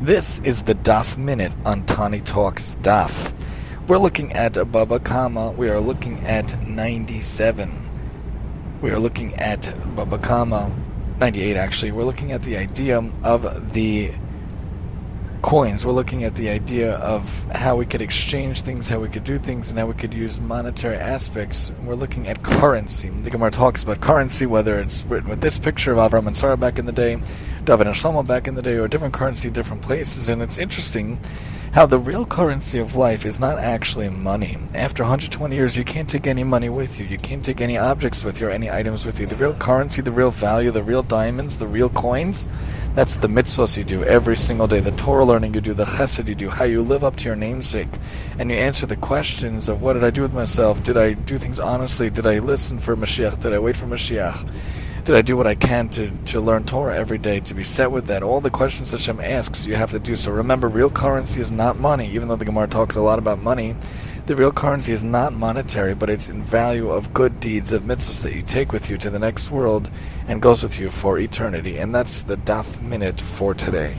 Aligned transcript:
This 0.00 0.38
is 0.44 0.62
the 0.62 0.76
Daf 0.76 1.18
Minute 1.18 1.50
on 1.64 1.84
Tani 1.84 2.20
Talks 2.20 2.76
Daf. 2.82 3.34
We're 3.88 3.98
looking 3.98 4.32
at 4.32 4.52
Baba 4.70 5.00
Kama. 5.00 5.50
We 5.50 5.70
are 5.70 5.80
looking 5.80 6.20
at 6.20 6.56
97. 6.68 7.88
We 8.80 8.90
are 8.92 9.00
looking 9.00 9.34
at 9.34 9.74
Baba 9.96 10.18
Kama, 10.18 10.72
98 11.18 11.56
actually. 11.56 11.90
We're 11.90 12.04
looking 12.04 12.30
at 12.30 12.44
the 12.44 12.58
idea 12.58 12.98
of 13.24 13.72
the 13.72 14.12
coins. 15.42 15.84
We're 15.84 15.92
looking 15.92 16.24
at 16.24 16.34
the 16.34 16.48
idea 16.48 16.96
of 16.96 17.44
how 17.52 17.76
we 17.76 17.86
could 17.86 18.00
exchange 18.00 18.62
things, 18.62 18.88
how 18.88 18.98
we 18.98 19.08
could 19.08 19.24
do 19.24 19.38
things, 19.38 19.70
and 19.70 19.78
how 19.78 19.86
we 19.86 19.94
could 19.94 20.12
use 20.12 20.40
monetary 20.40 20.96
aspects. 20.96 21.70
We're 21.82 21.94
looking 21.94 22.28
at 22.28 22.42
currency. 22.42 23.08
The 23.08 23.30
Gemara 23.30 23.50
talks 23.50 23.82
about 23.82 24.00
currency, 24.00 24.46
whether 24.46 24.78
it's 24.78 25.04
written 25.04 25.30
with 25.30 25.40
this 25.40 25.58
picture 25.58 25.92
of 25.92 25.98
Avram 25.98 26.26
and 26.26 26.36
Sarah 26.36 26.56
back 26.56 26.78
in 26.78 26.86
the 26.86 26.92
day, 26.92 27.20
David 27.64 27.86
and 27.86 27.96
Shlomo 27.96 28.26
back 28.26 28.48
in 28.48 28.54
the 28.54 28.62
day, 28.62 28.76
or 28.76 28.88
different 28.88 29.14
currency 29.14 29.48
in 29.48 29.54
different 29.54 29.82
places. 29.82 30.28
And 30.28 30.42
it's 30.42 30.58
interesting 30.58 31.18
how 31.78 31.86
the 31.86 31.96
real 31.96 32.26
currency 32.26 32.80
of 32.80 32.96
life 32.96 33.24
is 33.24 33.38
not 33.38 33.56
actually 33.56 34.08
money. 34.08 34.58
After 34.74 35.04
120 35.04 35.54
years, 35.54 35.76
you 35.76 35.84
can't 35.84 36.10
take 36.10 36.26
any 36.26 36.42
money 36.42 36.68
with 36.68 36.98
you. 36.98 37.06
You 37.06 37.18
can't 37.18 37.44
take 37.44 37.60
any 37.60 37.78
objects 37.78 38.24
with 38.24 38.40
you 38.40 38.48
or 38.48 38.50
any 38.50 38.68
items 38.68 39.06
with 39.06 39.20
you. 39.20 39.26
The 39.26 39.36
real 39.36 39.54
currency, 39.54 40.02
the 40.02 40.10
real 40.10 40.32
value, 40.32 40.72
the 40.72 40.82
real 40.82 41.04
diamonds, 41.04 41.60
the 41.60 41.68
real 41.68 41.88
coins, 41.88 42.48
that's 42.96 43.18
the 43.18 43.28
mitzvahs 43.28 43.76
you 43.76 43.84
do 43.84 44.02
every 44.02 44.36
single 44.36 44.66
day, 44.66 44.80
the 44.80 44.90
Torah 44.90 45.24
learning 45.24 45.54
you 45.54 45.60
do, 45.60 45.72
the 45.72 45.84
chesed 45.84 46.26
you 46.26 46.34
do, 46.34 46.50
how 46.50 46.64
you 46.64 46.82
live 46.82 47.04
up 47.04 47.14
to 47.14 47.26
your 47.26 47.36
namesake. 47.36 47.86
And 48.40 48.50
you 48.50 48.56
answer 48.56 48.84
the 48.84 48.96
questions 48.96 49.68
of 49.68 49.80
what 49.80 49.92
did 49.92 50.02
I 50.02 50.10
do 50.10 50.22
with 50.22 50.34
myself? 50.34 50.82
Did 50.82 50.96
I 50.96 51.12
do 51.12 51.38
things 51.38 51.60
honestly? 51.60 52.10
Did 52.10 52.26
I 52.26 52.40
listen 52.40 52.80
for 52.80 52.96
Mashiach? 52.96 53.38
Did 53.38 53.52
I 53.52 53.60
wait 53.60 53.76
for 53.76 53.86
Mashiach? 53.86 54.50
Did 55.08 55.16
I 55.16 55.22
do 55.22 55.38
what 55.38 55.46
I 55.46 55.54
can 55.54 55.88
to, 55.88 56.10
to 56.10 56.38
learn 56.38 56.64
Torah 56.64 56.94
every 56.94 57.16
day, 57.16 57.40
to 57.40 57.54
be 57.54 57.64
set 57.64 57.90
with 57.90 58.08
that? 58.08 58.22
All 58.22 58.42
the 58.42 58.50
questions 58.50 58.90
that 58.90 58.98
Hashem 58.98 59.20
asks, 59.20 59.64
you 59.64 59.74
have 59.74 59.92
to 59.92 59.98
do. 59.98 60.14
So 60.16 60.30
remember, 60.30 60.68
real 60.68 60.90
currency 60.90 61.40
is 61.40 61.50
not 61.50 61.78
money, 61.78 62.10
even 62.10 62.28
though 62.28 62.36
the 62.36 62.44
Gemara 62.44 62.68
talks 62.68 62.94
a 62.94 63.00
lot 63.00 63.18
about 63.18 63.38
money. 63.38 63.74
The 64.26 64.36
real 64.36 64.52
currency 64.52 64.92
is 64.92 65.02
not 65.02 65.32
monetary, 65.32 65.94
but 65.94 66.10
it's 66.10 66.28
in 66.28 66.42
value 66.42 66.90
of 66.90 67.14
good 67.14 67.40
deeds, 67.40 67.72
of 67.72 67.84
mitzvahs 67.84 68.22
that 68.22 68.34
you 68.34 68.42
take 68.42 68.70
with 68.70 68.90
you 68.90 68.98
to 68.98 69.08
the 69.08 69.18
next 69.18 69.50
world 69.50 69.90
and 70.26 70.42
goes 70.42 70.62
with 70.62 70.78
you 70.78 70.90
for 70.90 71.18
eternity. 71.18 71.78
And 71.78 71.94
that's 71.94 72.20
the 72.20 72.36
Daf 72.36 72.82
Minute 72.82 73.18
for 73.18 73.54
today. 73.54 73.96